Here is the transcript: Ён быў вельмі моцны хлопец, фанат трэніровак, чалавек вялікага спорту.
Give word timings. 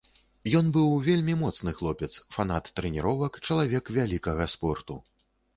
Ён 0.59 0.69
быў 0.77 0.87
вельмі 1.07 1.35
моцны 1.41 1.73
хлопец, 1.81 2.11
фанат 2.37 2.73
трэніровак, 2.79 3.39
чалавек 3.49 3.95
вялікага 3.99 4.51
спорту. 4.57 4.99